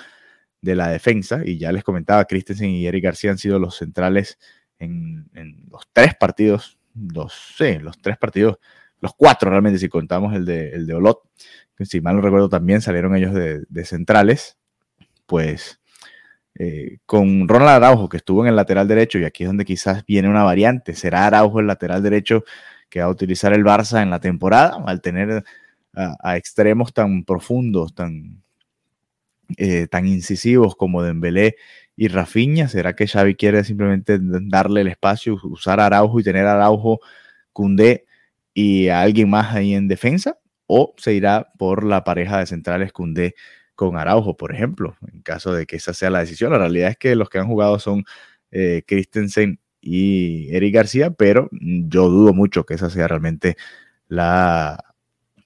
de 0.61 0.77
la 0.77 0.89
defensa. 0.89 1.43
Y 1.45 1.59
ya 1.59 1.73
les 1.73 1.85
comentaba, 1.85 2.25
Christensen 2.25 2.71
y 2.71 2.87
Eric 2.87 3.05
García 3.05 3.31
han 3.31 3.39
sido 3.39 3.59
los 3.59 3.77
centrales 3.77 4.39
en, 4.79 5.29
los 5.71 5.83
tres 5.93 6.15
partidos, 6.15 6.79
los, 6.95 7.57
los 7.81 7.99
tres 8.01 8.19
partidos, 8.19 8.59
los 9.01 9.15
cuatro 9.15 9.51
realmente, 9.51 9.79
si 9.79 9.89
contamos 9.89 10.35
el 10.35 10.45
de, 10.45 10.71
el 10.71 10.87
de 10.87 10.95
Olot, 10.95 11.21
si 11.81 12.01
mal 12.01 12.17
no 12.17 12.23
recuerdo 12.23 12.49
también 12.49 12.81
salieron 12.81 13.17
ellos 13.17 13.35
de, 13.35 13.85
centrales, 13.85 14.57
pues 15.27 15.81
eh, 16.55 16.99
con 17.07 17.49
Ronald 17.49 17.71
Araujo, 17.71 18.09
que 18.09 18.19
estuvo 18.19 18.43
en 18.43 18.49
el 18.49 18.57
lateral 18.57 18.87
derecho, 18.87 19.19
y 19.19 19.25
aquí 19.25 19.43
es 19.43 19.49
donde 19.49 19.65
quizás 19.65 20.05
viene 20.07 20.29
una 20.29 20.45
variante, 20.45 20.95
será 20.95 21.27
Araujo 21.27 21.61
el 21.61 21.67
lateral 21.67 22.03
derecho 22.03 22.45
que 22.89 23.01
va 23.01 23.07
a 23.07 23.11
utilizar 23.11 23.53
el 23.53 23.65
Barça 23.65 24.03
en 24.03 24.11
la 24.11 24.21
temporada, 24.21 24.83
al 24.87 25.01
tener 25.01 25.45
a, 25.97 26.37
extremos 26.37 26.93
tan 26.93 27.25
profundos, 27.25 27.95
tan, 27.95 28.43
eh, 29.57 29.87
tan 29.89 30.07
incisivos 30.07 30.77
como 30.77 31.03
Dembélé 31.03 31.57
y 31.97 32.09
Rafinha, 32.09 32.69
¿será 32.69 32.95
que 32.95 33.07
Xavi 33.07 33.37
quiere 33.37 33.65
simplemente 33.65 34.19
darle 34.21 34.83
el 34.83 34.89
espacio, 34.89 35.39
usar 35.45 35.81
Araujo 35.81 36.21
y 36.21 36.25
tener 36.25 36.47
Araujo, 36.47 37.01
Cundé 37.53 38.07
y 38.55 38.89
a 38.89 39.03
alguien 39.03 39.31
más 39.31 39.55
ahí 39.55 39.75
en 39.75 39.89
defensa? 39.89 40.39
o 40.67 40.95
se 40.97 41.15
irá 41.15 41.53
por 41.59 41.85
la 41.85 42.05
pareja 42.05 42.39
de 42.39 42.47
centrales 42.47 42.93
Cundé 42.93 43.35
con 43.75 43.97
Araujo, 43.97 44.37
por 44.37 44.55
ejemplo, 44.55 44.97
en 45.13 45.21
caso 45.23 45.53
de 45.53 45.67
que 45.67 45.77
esa 45.77 45.95
sea 45.95 46.11
la 46.11 46.21
decisión. 46.21 46.53
La 46.53 46.59
realidad 46.59 46.91
es 46.91 46.97
que 46.97 47.17
los 47.17 47.29
que 47.29 47.39
han 47.39 47.49
jugado 47.49 47.79
son 47.79 48.05
eh, 48.51 48.83
Christensen 48.87 49.61
y 49.81 50.55
Eric 50.55 50.75
García, 50.75 51.11
pero 51.11 51.49
yo 51.53 52.09
dudo 52.09 52.33
mucho 52.33 52.65
que 52.65 52.75
esa 52.75 52.91
sea 52.91 53.09
realmente 53.09 53.57
la 54.09 54.83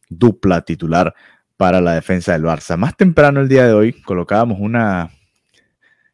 dupla 0.09 0.63
titular 0.63 1.15
para 1.57 1.81
la 1.81 1.95
defensa 1.95 2.33
del 2.33 2.45
Barça. 2.45 2.77
Más 2.77 2.97
temprano 2.97 3.41
el 3.41 3.49
día 3.49 3.67
de 3.67 3.73
hoy 3.73 3.93
colocábamos 3.93 4.59
una 4.61 5.11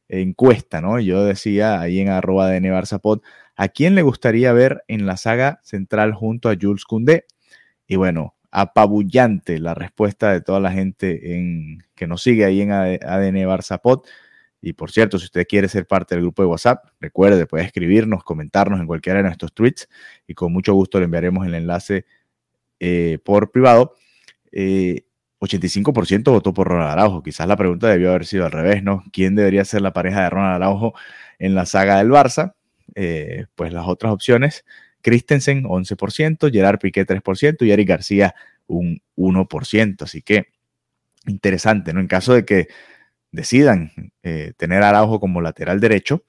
encuesta, 0.09 0.81
¿no? 0.81 1.01
Yo 1.01 1.25
decía 1.25 1.81
ahí 1.81 2.01
en 2.01 2.09
arroba 2.09 2.49
de 2.49 2.99
Pod, 3.03 3.21
¿a 3.57 3.69
quién 3.69 3.95
le 3.95 4.03
gustaría 4.03 4.53
ver 4.53 4.85
en 4.89 5.07
la 5.07 5.17
saga 5.17 5.61
central 5.63 6.15
junto 6.15 6.49
a 6.49 6.57
Jules 6.61 6.85
Koundé? 6.85 7.27
Y 7.87 7.97
bueno, 7.97 8.35
apabullante 8.51 9.59
la 9.59 9.75
respuesta 9.75 10.33
de 10.33 10.41
toda 10.41 10.61
la 10.61 10.73
gente 10.73 11.37
en, 11.37 11.83
que 11.95 12.07
nos 12.07 12.23
sigue 12.23 12.45
ahí 12.45 12.61
en 12.61 12.73
ADN 12.73 13.37
Barça 13.47 13.81
Y 14.61 14.73
por 14.75 14.93
cierto, 14.93 15.19
si 15.19 15.27
usted 15.27 15.47
quiere 15.47 15.69
ser 15.69 15.87
parte 15.87 16.15
del 16.15 16.23
grupo 16.23 16.43
de 16.43 16.49
WhatsApp, 16.49 16.85
recuerde, 17.01 17.47
puede 17.47 17.65
escribirnos, 17.65 18.25
comentarnos 18.25 18.81
en 18.81 18.87
cualquiera 18.87 19.19
de 19.19 19.25
nuestros 19.25 19.53
tweets 19.53 19.89
y 20.27 20.35
con 20.35 20.53
mucho 20.53 20.73
gusto 20.73 20.99
le 20.99 21.07
enviaremos 21.07 21.47
el 21.47 21.55
enlace 21.55 22.07
eh, 22.81 23.19
por 23.25 23.51
privado. 23.51 23.95
85% 24.53 26.13
eh, 26.13 26.31
votó 26.31 26.55
por 26.55 26.69
Ronald 26.69 26.91
Araujo. 26.91 27.23
Quizás 27.23 27.47
la 27.47 27.57
pregunta 27.57 27.89
debió 27.89 28.11
haber 28.11 28.27
sido 28.27 28.47
al 28.47 28.53
revés, 28.53 28.83
¿no? 28.83 29.05
¿Quién 29.13 29.35
debería 29.35 29.65
ser 29.65 29.83
la 29.83 29.93
pareja 29.93 30.23
de 30.23 30.31
Ronald 30.31 30.57
Araujo 30.57 30.95
en 31.39 31.55
la 31.55 31.67
saga 31.67 31.99
del 31.99 32.11
Barça? 32.11 32.55
Eh, 32.95 33.47
pues 33.55 33.73
las 33.73 33.89
otras 33.89 34.13
opciones 34.13 34.65
Christensen 35.01 35.65
11%, 35.65 36.53
Gerard 36.53 36.79
Piqué 36.79 37.07
3% 37.07 37.67
y 37.67 37.71
Eric 37.71 37.89
García 37.89 38.35
un 38.67 39.03
1%. 39.17 40.03
Así 40.03 40.23
que 40.23 40.49
interesante, 41.27 41.93
¿no? 41.93 42.01
En 42.01 42.07
caso 42.07 42.35
de 42.35 42.45
que 42.45 42.69
decidan 43.33 43.91
tener 44.57 44.83
Araujo 44.83 45.19
como 45.19 45.41
lateral 45.41 45.81
derecho, 45.81 46.23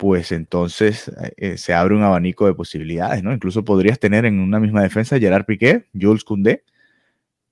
pues 0.00 0.32
entonces 0.32 1.12
eh, 1.36 1.58
se 1.58 1.74
abre 1.74 1.94
un 1.94 2.02
abanico 2.02 2.46
de 2.46 2.54
posibilidades, 2.54 3.22
¿no? 3.22 3.34
Incluso 3.34 3.64
podrías 3.64 3.98
tener 3.98 4.24
en 4.24 4.40
una 4.40 4.58
misma 4.58 4.82
defensa 4.82 5.18
Gerard 5.18 5.44
Piqué, 5.44 5.88
Jules 5.92 6.24
Koundé 6.24 6.64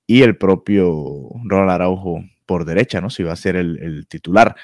y 0.07 0.23
el 0.23 0.35
propio 0.35 1.29
Ronald 1.45 1.69
Araujo 1.69 2.23
por 2.47 2.65
derecha, 2.65 3.01
¿no? 3.01 3.11
Si 3.11 3.21
va 3.21 3.33
a 3.33 3.35
ser 3.35 3.55
el 3.55 4.07
titular 4.07 4.55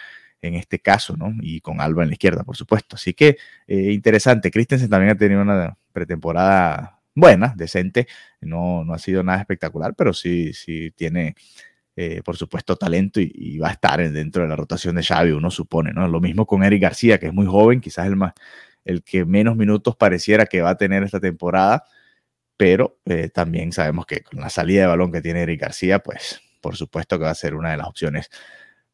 en 0.47 0.55
este 0.55 0.79
caso, 0.79 1.15
¿no? 1.17 1.33
Y 1.41 1.61
con 1.61 1.81
Alba 1.81 2.03
en 2.03 2.09
la 2.09 2.13
izquierda, 2.13 2.43
por 2.43 2.55
supuesto. 2.55 2.95
Así 2.95 3.13
que 3.13 3.37
eh, 3.67 3.91
interesante. 3.91 4.51
Christensen 4.51 4.89
también 4.89 5.11
ha 5.11 5.17
tenido 5.17 5.41
una 5.41 5.77
pretemporada 5.91 7.01
buena, 7.13 7.53
decente. 7.55 8.07
No, 8.41 8.83
no 8.85 8.93
ha 8.93 8.99
sido 8.99 9.23
nada 9.23 9.39
espectacular, 9.39 9.93
pero 9.95 10.13
sí, 10.13 10.53
sí 10.53 10.91
tiene, 10.95 11.35
eh, 11.95 12.21
por 12.23 12.35
supuesto, 12.35 12.75
talento 12.75 13.19
y, 13.21 13.57
va 13.57 13.69
a 13.69 13.71
estar 13.71 14.11
dentro 14.11 14.43
de 14.43 14.49
la 14.49 14.55
rotación 14.55 14.95
de 14.95 15.03
Xavi, 15.03 15.31
uno 15.31 15.49
supone, 15.49 15.93
¿no? 15.93 16.07
Lo 16.07 16.19
mismo 16.19 16.45
con 16.45 16.63
Eric 16.63 16.81
García, 16.81 17.19
que 17.19 17.27
es 17.27 17.33
muy 17.33 17.45
joven, 17.45 17.79
quizás 17.79 18.07
el 18.07 18.15
más, 18.15 18.33
el 18.83 19.03
que 19.03 19.25
menos 19.25 19.55
minutos 19.55 19.95
pareciera 19.95 20.45
que 20.45 20.61
va 20.61 20.71
a 20.71 20.77
tener 20.77 21.03
esta 21.03 21.19
temporada, 21.19 21.85
pero 22.57 22.99
eh, 23.05 23.29
también 23.29 23.71
sabemos 23.71 24.05
que 24.05 24.21
con 24.21 24.41
la 24.41 24.49
salida 24.49 24.81
de 24.81 24.87
balón 24.87 25.11
que 25.11 25.21
tiene 25.21 25.41
Eric 25.43 25.61
García, 25.61 25.99
pues 25.99 26.41
por 26.61 26.75
supuesto 26.75 27.17
que 27.17 27.25
va 27.25 27.31
a 27.31 27.35
ser 27.35 27.55
una 27.55 27.71
de 27.71 27.77
las 27.77 27.87
opciones 27.87 28.29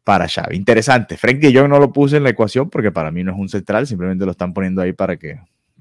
para 0.03 0.27
Xavi. 0.27 0.55
Interesante. 0.55 1.17
Frank 1.17 1.37
de 1.37 1.53
Jong 1.53 1.69
no 1.69 1.79
lo 1.79 1.91
puse 1.93 2.17
en 2.17 2.23
la 2.23 2.31
ecuación 2.31 2.69
porque 2.69 2.91
para 2.91 3.11
mí 3.11 3.23
no 3.23 3.31
es 3.31 3.37
un 3.37 3.49
central, 3.49 3.87
simplemente 3.87 4.25
lo 4.25 4.31
están 4.31 4.53
poniendo 4.53 4.81
ahí 4.81 4.93
para 4.93 5.17
que 5.17 5.39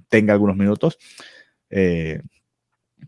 tenga 0.08 0.32
algunos 0.32 0.56
minutos. 0.56 0.98
Eh, 1.70 2.22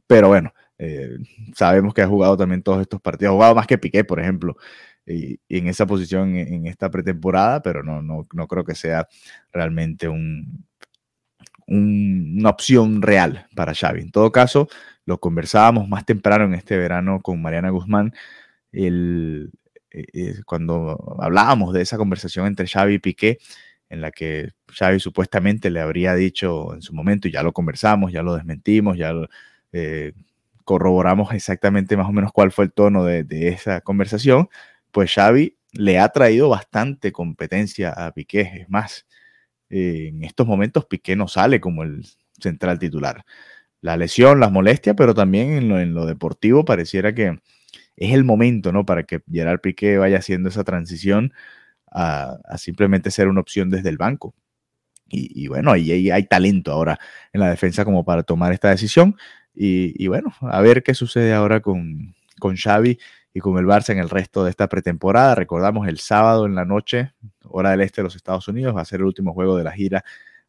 pero 0.06 0.28
bueno, 0.28 0.52
eh, 0.78 1.16
sabemos 1.54 1.94
que 1.94 2.02
ha 2.02 2.08
jugado 2.08 2.36
también 2.36 2.62
todos 2.62 2.80
estos 2.80 3.00
partidos. 3.00 3.32
Ha 3.32 3.34
jugado 3.34 3.54
más 3.54 3.66
que 3.66 3.78
Piqué, 3.78 4.04
por 4.04 4.20
ejemplo, 4.20 4.56
y, 5.06 5.40
en 5.48 5.68
esa 5.68 5.86
posición 5.86 6.36
en, 6.36 6.66
esta 6.66 6.90
pretemporada, 6.90 7.62
pero 7.62 7.82
no, 7.82 8.02
no, 8.02 8.26
no 8.32 8.46
creo 8.48 8.64
que 8.64 8.74
sea 8.74 9.08
realmente 9.52 10.08
un, 10.08 10.66
una 11.66 12.50
opción 12.50 13.02
real 13.02 13.46
para 13.54 13.74
Xavi. 13.74 14.02
En 14.02 14.10
todo 14.10 14.32
caso, 14.32 14.68
lo 15.06 15.18
conversábamos 15.18 15.88
más 15.88 16.04
temprano 16.04 16.44
en 16.44 16.54
este 16.54 16.76
verano 16.76 17.20
con 17.22 17.40
Mariana 17.42 17.70
Guzmán. 17.70 18.12
Eh, 18.72 19.48
eh, 19.90 20.34
cuando 20.46 21.16
hablábamos 21.20 21.72
de 21.74 21.82
esa 21.82 21.98
conversación 21.98 22.46
entre 22.46 22.66
Xavi 22.66 22.94
y 22.94 22.98
Piqué, 22.98 23.38
en 23.90 24.00
la 24.00 24.10
que 24.10 24.50
Xavi 24.68 25.00
supuestamente 25.00 25.70
le 25.70 25.80
habría 25.80 26.14
dicho 26.14 26.74
en 26.74 26.82
su 26.82 26.94
momento, 26.94 27.28
y 27.28 27.32
ya 27.32 27.42
lo 27.42 27.52
conversamos, 27.52 28.12
ya 28.12 28.22
lo 28.22 28.34
desmentimos, 28.34 28.96
ya 28.96 29.12
eh, 29.72 30.12
corroboramos 30.64 31.32
exactamente 31.34 31.96
más 31.96 32.08
o 32.08 32.12
menos 32.12 32.32
cuál 32.32 32.52
fue 32.52 32.66
el 32.66 32.72
tono 32.72 33.04
de, 33.04 33.26
esa 33.48 33.80
conversación, 33.80 34.48
pues 34.90 35.12
Xavi 35.14 35.56
le 35.72 35.98
ha 35.98 36.08
traído 36.10 36.48
bastante 36.48 37.12
competencia 37.12 37.90
a 37.90 38.12
Piqué. 38.12 38.40
Es 38.62 38.70
más, 38.70 39.06
en 39.70 40.24
estos 40.24 40.46
momentos 40.46 40.86
Piqué 40.86 41.16
no 41.16 41.28
sale 41.28 41.60
como 41.60 41.82
el 41.82 42.04
central 42.40 42.78
titular. 42.78 43.24
la 43.82 43.96
lesión, 43.96 44.40
las 44.40 44.52
molestias, 44.52 44.96
pero 44.96 45.14
también 45.14 45.72
en 45.72 45.94
lo, 45.94 46.06
deportivo 46.06 46.64
pareciera 46.64 47.14
que 47.14 47.40
es 47.96 48.14
el 48.14 48.24
momento, 48.24 48.72
¿no? 48.72 48.86
Para 48.86 49.04
que 49.04 49.22
Gerard 49.30 49.60
Piqué 49.60 49.98
vaya 49.98 50.18
haciendo 50.18 50.48
esa 50.50 50.64
transición 50.64 51.32
a, 51.90 52.38
simplemente 52.58 53.10
ser 53.10 53.28
una 53.28 53.40
opción 53.40 53.70
desde 53.70 53.88
el 53.90 53.98
banco. 53.98 54.34
Y, 55.14 55.46
bueno, 55.48 55.72
ahí, 55.72 56.10
hay 56.10 56.22
talento 56.24 56.72
ahora 56.72 56.98
en 57.34 57.40
la 57.40 57.50
defensa 57.50 57.84
como 57.84 58.02
para 58.02 58.22
tomar 58.22 58.52
esta 58.54 58.70
decisión. 58.70 59.16
Y, 59.54 60.06
bueno, 60.08 60.32
a 60.40 60.60
ver 60.60 60.82
qué 60.82 60.94
sucede 60.94 61.34
ahora 61.34 61.60
con, 61.60 62.14
con 62.38 62.56
Xavi 62.56 62.98
y 63.34 63.40
con 63.40 63.58
el 63.58 63.66
Barça 63.66 63.90
en 63.90 63.98
el 63.98 64.10
resto 64.10 64.44
de 64.44 64.50
esta 64.50 64.68
pretemporada. 64.68 65.34
Recordamos 65.34 65.88
el 65.88 65.98
sábado 65.98 66.46
en 66.46 66.54
la 66.54 66.64
noche, 66.64 67.12
hora 67.44 67.70
del 67.70 67.82
este 67.82 68.00
de 68.00 68.04
los 68.04 68.16
Estados 68.16 68.48
Unidos, 68.48 68.74
va 68.74 68.80
a 68.82 68.86
ser 68.86 69.00
el 69.00 69.06
último 69.06 69.32
juego 69.34 69.56
de 69.56 69.64
la 69.64 69.72
gira 69.72 70.04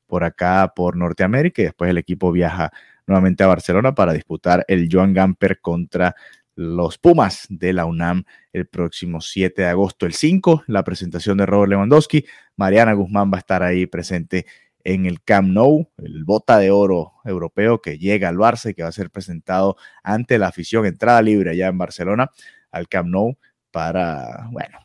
por 0.08 0.24
acá, 0.24 0.74
por 0.76 0.96
Norteamérica, 0.96 1.62
y 1.62 1.66
después 1.66 1.90
el 1.90 1.98
equipo 1.98 2.32
viaja 2.32 2.72
nuevamente 3.08 3.44
a 3.44 3.48
Barcelona 3.48 3.96
para 3.96 4.14
disputar 4.14 4.64
el 4.68 4.88
Joan 4.92 5.14
Gamper 5.14 5.60
contra 5.60 6.16
los 6.56 6.98
Pumas 6.98 7.48
de 7.50 7.74
la 7.74 7.86
UNAM 7.86 8.26
el 8.52 8.68
próximo 8.68 9.22
7 9.22 9.64
de 9.64 9.68
agosto. 9.68 10.06
El 10.06 10.14
5, 10.14 10.66
la 10.68 10.84
presentación 10.84 11.38
de 11.38 11.46
Robert 11.46 11.70
Lewandowski. 11.72 12.26
Mariana 12.56 12.94
Guzmán 12.94 13.32
va 13.32 13.38
a 13.38 13.40
estar 13.40 13.64
ahí 13.64 13.88
presente 13.88 14.46
en 14.84 15.06
el 15.06 15.24
Camp 15.24 15.50
Nou, 15.50 15.90
el 15.98 16.24
bota 16.26 16.58
de 16.58 16.72
oro 16.72 17.14
europeo 17.26 17.82
que 17.82 17.98
llega 17.98 18.30
al 18.30 18.38
Barça 18.38 18.72
y 18.72 18.74
que 18.74 18.84
va 18.84 18.90
a 18.90 18.94
ser 18.94 19.10
presentado 19.10 19.78
ante 20.04 20.38
la 20.38 20.48
afición, 20.48 20.86
entrada 20.86 21.22
libre 21.22 21.52
allá 21.52 21.68
en 21.68 21.78
Barcelona, 21.78 22.32
al 22.72 22.88
Camp 22.88 23.10
Nou, 23.10 23.38
para, 23.72 24.50
bueno, 24.52 24.80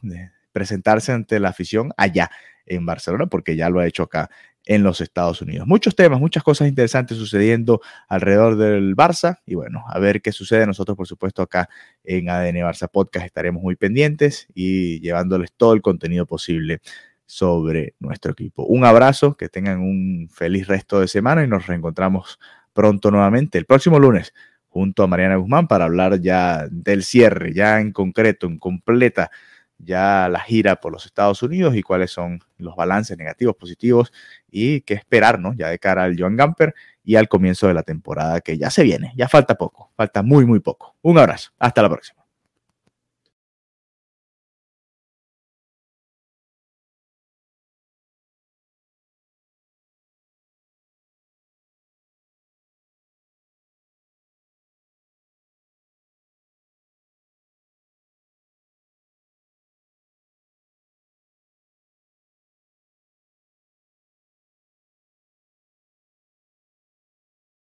presentarse 0.52 1.12
ante 1.12 1.40
la 1.40 1.50
afición 1.50 1.93
allá 1.97 2.31
en 2.67 2.87
Barcelona, 2.87 3.26
porque 3.26 3.57
ya 3.57 3.71
lo 3.71 3.81
ha 3.81 3.87
hecho 3.87 4.05
acá 4.05 4.31
en 4.64 4.83
los 4.83 5.00
Estados 5.00 5.40
Unidos. 5.40 5.67
Muchos 5.67 5.97
temas, 5.97 6.21
muchas 6.21 6.43
cosas 6.43 6.69
interesantes 6.69 7.17
sucediendo 7.17 7.81
alrededor 8.07 8.57
del 8.57 8.95
Barça 8.95 9.38
y 9.47 9.55
bueno, 9.55 9.83
a 9.88 9.99
ver 9.99 10.21
qué 10.21 10.31
sucede. 10.31 10.67
Nosotros, 10.67 10.97
por 10.97 11.07
supuesto, 11.07 11.40
acá 11.40 11.71
en 12.05 12.28
ADN 12.28 12.57
Barça 12.57 12.88
Podcast 12.90 13.25
estaremos 13.25 13.62
muy 13.62 13.76
pendientes 13.76 14.47
y 14.55 15.00
llevándoles 15.00 15.52
todo 15.57 15.73
el 15.73 15.81
contenido 15.81 16.26
posible 16.26 16.81
sobre 17.28 17.94
nuestro 18.00 18.32
equipo. 18.32 18.64
Un 18.64 18.87
abrazo, 18.87 19.37
que 19.37 19.50
tengan 19.50 19.80
un 19.80 20.28
feliz 20.32 20.66
resto 20.66 20.99
de 20.99 21.08
semana 21.08 21.44
y 21.44 21.47
nos 21.47 21.66
reencontramos 21.66 22.40
pronto 22.73 23.11
nuevamente 23.11 23.58
el 23.58 23.66
próximo 23.66 23.99
lunes 23.99 24.32
junto 24.68 25.02
a 25.02 25.06
Mariana 25.06 25.37
Guzmán 25.37 25.68
para 25.68 25.85
hablar 25.85 26.20
ya 26.20 26.66
del 26.70 27.04
cierre, 27.04 27.52
ya 27.52 27.80
en 27.80 27.92
concreto, 27.92 28.47
en 28.47 28.58
completa 28.58 29.30
ya 29.78 30.28
la 30.28 30.40
gira 30.40 30.76
por 30.76 30.90
los 30.90 31.06
Estados 31.06 31.42
Unidos 31.42 31.76
y 31.76 31.82
cuáles 31.82 32.11
son 32.11 32.40
los 32.56 32.75
balances 32.75 33.16
negativos, 33.16 33.56
positivos 33.56 34.12
y 34.50 34.80
qué 34.80 34.94
esperar, 34.94 35.38
¿no? 35.38 35.54
Ya 35.54 35.68
de 35.68 35.78
cara 35.78 36.04
al 36.04 36.18
Joan 36.18 36.37
Gamper 36.37 36.75
y 37.04 37.16
al 37.16 37.28
comienzo 37.28 37.68
de 37.68 37.75
la 37.75 37.82
temporada 37.82 38.40
que 38.40 38.58
ya 38.58 38.70
se 38.70 38.82
viene, 38.82 39.12
ya 39.16 39.28
falta 39.28 39.54
poco, 39.56 39.92
falta 39.97 40.23
muy, 40.23 40.47
muy 40.47 40.61
poco. 40.61 40.97
Un 41.02 41.18
abrazo, 41.18 41.52
hasta 41.58 41.82
la 41.82 41.90
próxima. 41.90 42.18